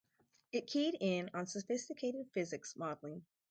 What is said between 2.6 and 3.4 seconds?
modeling.